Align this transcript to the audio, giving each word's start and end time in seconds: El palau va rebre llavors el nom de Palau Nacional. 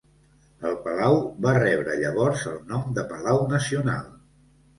El 0.69 0.77
palau 0.85 1.17
va 1.47 1.53
rebre 1.57 1.97
llavors 1.99 2.47
el 2.53 2.57
nom 2.73 2.97
de 2.97 3.05
Palau 3.13 3.45
Nacional. 3.53 4.11